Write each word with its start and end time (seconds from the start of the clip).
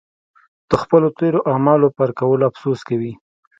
د 0.69 0.71
خپلو 0.81 1.07
تېرو 1.19 1.39
اعمالو 1.51 1.87
پر 1.97 2.09
کولو 2.19 2.47
افسوس 2.49 2.79
کوي. 2.89 3.13